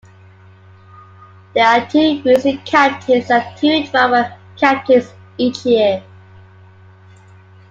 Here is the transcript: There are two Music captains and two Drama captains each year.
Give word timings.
There 1.53 1.63
are 1.63 1.85
two 1.87 2.23
Music 2.23 2.65
captains 2.65 3.29
and 3.29 3.45
two 3.55 3.85
Drama 3.85 4.35
captains 4.57 5.13
each 5.37 5.63
year. 5.63 6.01